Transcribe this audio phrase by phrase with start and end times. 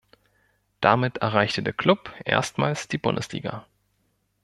[0.79, 3.67] Damit erreichte der Klub erstmals die Bundesliga.